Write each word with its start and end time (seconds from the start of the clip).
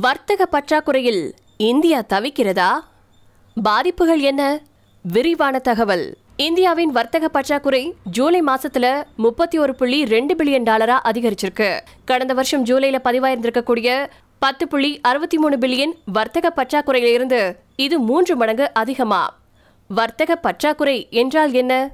வர்த்தக 0.00 0.46
பற்றாக்குறையில் 0.46 1.32
இந்தியா 1.56 2.02
தவிக்கிறதா? 2.08 2.80
பாதிப்புகள் 3.62 4.20
என்ன? 4.20 4.60
விரிவான 5.02 5.58
தகவல். 5.58 6.16
இந்தியாவின் 6.36 6.90
வர்த்தக 6.90 7.28
பற்றாக்குறை 7.28 7.94
ஜூலை 8.04 8.40
மாசத்துல 8.40 9.04
முப்பத்தி 9.16 9.58
ஒரு 9.58 9.74
புள்ளி 9.74 10.04
ரெண்டு 10.04 10.34
பில்லியன் 10.34 10.62
டாலரா 10.62 10.98
அதிகரிச்சிருக்கு. 11.04 11.80
கடந்த 12.04 12.34
வருஷம் 12.34 12.64
ஜூலைல 12.64 12.98
பதிவாயிருந்திருக்கக்கூடிய 13.04 14.06
பத்து 14.38 14.68
புள்ளி 14.68 15.00
அறுபத்தி 15.00 15.38
மூணு 15.38 15.56
பில்லியன் 15.56 15.92
வர்த்தக 16.04 16.52
பற்றாக்குறையிலிருந்து 16.56 17.56
இது 17.76 17.98
மூன்று 17.98 18.36
மடங்கு 18.36 18.72
அதிகமா. 18.72 19.38
வர்த்தக 19.88 20.36
பற்றாக்குறை 20.36 21.06
என்றால் 21.10 21.52
என்ன? 21.52 21.90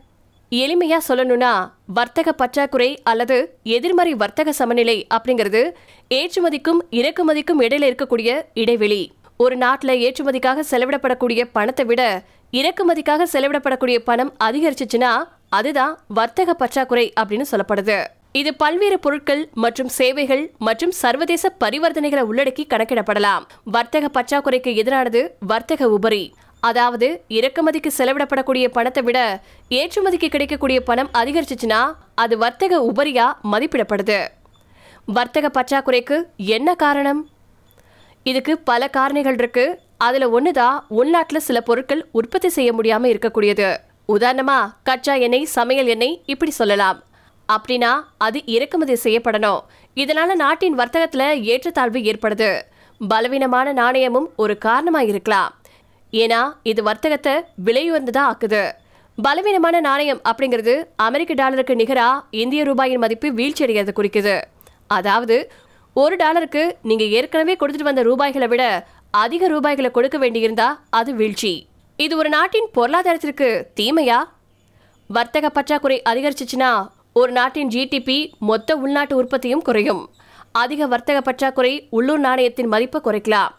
எளிமையா 0.51 0.99
சொல்லணும்னா 1.09 1.71
வர்த்தக 1.87 2.33
பற்றாக்குறை 2.33 3.01
அல்லது 3.03 3.59
எதிர்மறை 3.63 4.15
வர்த்தக 4.15 4.53
சமநிலை 4.53 5.07
அப்படிங்கிறது 5.15 5.71
ஏற்றுமதிக்கும் 6.11 6.81
இறக்குமதிக்கும் 6.91 7.61
இடையில 7.61 7.89
இருக்கக்கூடிய 7.91 8.43
இடைவெளி. 8.55 9.13
ஒரு 9.37 9.57
நாட்டில் 9.57 10.01
ஏற்றுமதிக்காக 10.05 10.63
செலவிடப்படக்கூடிய 10.71 11.45
பணத்தை 11.53 11.85
விட 11.85 12.23
இறக்குமதிக்காக 12.53 13.27
செலவிடப்படக்கூடிய 13.33 13.99
பணம் 13.99 14.33
அதிகரிச்சுச்சுன்னா 14.45 15.13
அதுதான் 15.49 15.99
வர்த்தக 16.09 16.55
பற்றாக்குறை 16.55 17.13
அப்படின்னு 17.21 17.45
சொல்லப்படுது. 17.51 18.05
இது 18.33 18.55
பல்வேறு 18.55 18.99
பொருட்கள் 18.99 19.49
மற்றும் 19.55 19.89
சேவைகள் 19.89 20.51
மற்றும் 20.59 20.91
சர்வதேச 20.91 21.53
பரிவர்த்தனைகளை 21.65 22.25
உள்ளடக்கி 22.31 22.65
கணக்கிடப்படலாம். 22.69 23.45
வர்த்தக 23.65 24.11
பற்றாக்குறைக்கு 24.19 24.73
எதிரானது 24.83 25.29
வர்த்தக 25.41 25.89
உபரி. 25.89 26.33
அதாவது 26.61 27.25
இறக்குமதிக்கு 27.29 27.91
செலவிடப்படக்கூடிய 27.99 28.69
பணத்தை 28.69 29.03
விட 29.03 29.41
ஏற்றுமதிக்கு 29.71 30.29
கிடைக்கக்கூடிய 30.29 30.81
பணம் 30.81 31.11
அதிகரிச்சுச்சுன்னா 31.19 31.95
அது 32.15 32.39
வர்த்தக 32.39 32.93
உபரியா 32.93 33.33
மதிப்பிடப்படுது. 33.53 34.29
வர்த்தக 35.05 35.51
பற்றாக்குறைக்கு 35.51 36.23
என்ன 36.37 36.75
காரணம்? 36.75 37.29
இதுக்கு 38.23 38.59
பல 38.59 38.91
காரணிகள் 38.97 39.33
இருக்கு. 39.33 39.81
அதுல 39.99 40.41
ஒண்ணுதான் 40.41 40.79
உள்நாட்டில் 40.89 41.41
சில 41.41 41.61
பொருட்கள் 41.61 42.09
உற்பத்தி 42.13 42.49
செய்ய 42.49 42.73
முடியாம 42.75 43.05
இருக்கக்கூடியது. 43.05 43.77
உதாரணமா 44.09 44.75
கச்சா 44.83 45.15
எண்ணெய் 45.15 45.45
சமையல் 45.45 45.87
எண்ணெய் 45.87 46.23
இப்படி 46.27 46.51
சொல்லலாம். 46.51 47.03
அப்படின்னா 47.49 48.01
அது 48.19 48.47
இறக்குமதி 48.47 48.93
செய்யப்படணும். 48.93 49.61
இதனால 49.97 50.35
நாட்டின் 50.35 50.79
வர்த்தகத்துல 50.79 51.43
ஏற்றத்தாழ்வு 51.43 51.99
ஏற்படுது. 51.99 52.61
பலவீனமான 53.09 53.73
நாணயமும் 53.73 54.29
ஒரு 54.37 54.59
காரணமா 54.59 55.01
இருக்கலாம். 55.01 55.57
ஏன்னா 56.13 56.41
இது 56.63 56.83
வர்த்தகத்தை 56.83 57.35
விலையுயர்ந்ததா 57.65 58.23
ஆக்குது. 58.31 58.63
பலவீனமான 59.19 59.81
நாணயம் 59.81 60.21
அப்படிங்கிறது 60.31 60.75
அமெரிக்க 60.97 61.35
டாலருக்கு 61.35 61.75
நிகரா 61.75 62.09
இந்திய 62.31 62.65
ரூபாயின் 62.65 63.03
மதிப்பு 63.05 63.29
வீழ்ச்சியடைகிறது 63.29 63.93
குறிக்குது. 63.99 64.37
அதாவது 64.87 65.53
ஒரு 65.95 66.17
டாலருக்கு 66.17 66.63
நீங்கள் 66.83 67.09
ஏற்கனவே 67.09 67.57
கொடுத்துட்டு 67.61 67.91
வந்த 67.91 68.03
ரூபாய்களை 68.03 68.49
விட 68.49 68.87
அதிக 69.11 69.49
ரூபாய்களை 69.49 69.91
கொடுக்க 69.91 70.17
வேண்டியிருந்தா 70.19 70.69
அது 70.91 71.15
வீழ்ச்சி. 71.15 71.69
இது 71.97 72.17
ஒரு 72.17 72.29
நாட்டின் 72.29 72.69
பொருளாதாரத்திற்கு 72.73 73.71
தீமையா? 73.81 74.19
வர்த்தக 75.07 75.49
பற்றாக்குறை 75.49 76.03
அதிகரிச்சிச்சுன்னா 76.11 76.89
ஒரு 77.13 77.33
நாட்டின் 77.33 77.69
ஜிடிபி 77.69 78.31
மொத்த 78.39 78.77
உள்நாட்டு 78.77 79.17
உற்பத்தியும் 79.17 79.63
குறையும். 79.63 80.11
அதிக 80.53 80.87
வர்த்தக 80.87 81.21
பற்றாக்குறை 81.21 81.89
உள்ளூர் 81.91 82.21
நாணயத்தின் 82.21 82.67
மதிப்பை 82.67 83.01
குறைக்கலாம். 83.05 83.51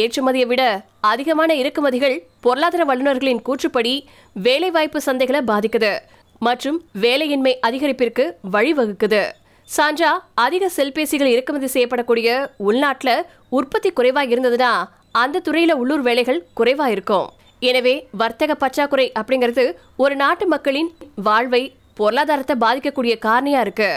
ஏற்றுமதியை 0.00 0.46
விட 0.46 0.62
அதிகமான 1.00 1.54
இறக்குமதிகள் 1.54 2.16
பொருளாதார 2.40 2.84
வல்லுநர்களின் 2.84 3.42
கூற்றுப்படி 3.46 3.94
வேலைவாய்ப்பு 4.32 5.00
சந்தைகளை 5.06 5.40
பாதிக்குது 5.50 5.92
மற்றும் 6.38 6.78
வேலையின்மை 7.00 7.52
அதிகரிப்பிற்கு 7.66 8.24
வழிவகுக்குது. 8.52 9.22
சான்றா 9.68 10.12
அதிக 10.34 10.70
செல்பேசிகள் 10.76 11.32
இறக்குமதி 11.34 11.68
செய்யப்படக்கூடிய 11.74 12.28
உள்நாட்டுல 12.68 13.10
உற்பத்தி 13.48 13.90
குறைவா 13.90 14.22
இருந்ததுன்னா 14.32 14.72
அந்த 15.10 15.42
துறையில 15.46 15.72
உள்ளூர் 15.72 16.00
வேலைகள் 16.00 16.46
குறைவா 16.60 16.86
இருக்கும். 16.86 17.28
எனவே 17.58 17.94
வர்த்தக 18.20 18.54
பற்றாக்குறை 18.54 19.12
அப்படிங்கிறது 19.20 19.64
ஒரு 19.96 20.16
நாட்டு 20.16 20.46
மக்களின் 20.46 20.90
வாழ்வை 21.28 21.62
பொருளாதாரத்தை 21.94 22.56
பாதிக்கக்கூடிய 22.64 23.14
காரணியா 23.26 23.60
இருக்கு. 23.60 23.90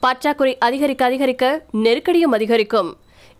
பற்றாக்குறை 0.00 0.58
அதிகரிக்க 0.58 1.04
அதிகரிக்க 1.04 1.64
நெருக்கடியும் 1.84 2.34
அதிகரிக்கும். 2.38 2.90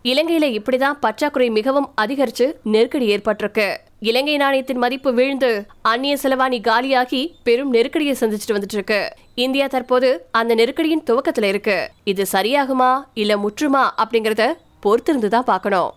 இலங்கையில 0.09 0.47
இப்படிதான் 0.57 0.99
பற்றாக்குறை 1.03 1.47
மிகவும் 1.49 1.87
அதிகரிச்சு 2.01 2.45
நெருக்கடி 2.73 3.05
ஏற்பட்டிருக்கு. 3.13 3.67
இலங்கை 4.09 4.35
நாணயத்தின் 4.37 4.81
மதிப்பு 4.83 5.11
வீழ்ந்து 5.13 5.49
அந்நிய 5.91 6.15
செலவாணி 6.23 6.59
காலியாகி 6.67 7.21
பெரும் 7.47 7.73
நெருக்கடியை 7.75 8.15
சந்திச்சுட்டு 8.19 8.55
வந்துட்டு 8.57 8.77
இருக்கு 8.79 9.01
இந்தியா 9.45 9.67
தற்போது 9.67 10.09
அந்த 10.39 10.55
நெருக்கடியின் 10.55 11.05
துவக்கத்துல 11.09 11.49
இருக்கு. 11.53 11.77
இது 12.13 12.25
சரியாகுமா 12.31 12.91
இல்ல 13.13 13.35
முற்றுமா 13.45 13.83
அப்படிங்கறத 14.03 14.45
பொறுத்திருந்து 14.85 15.31
தான் 15.35 15.49
பார்க்கணும். 15.51 15.91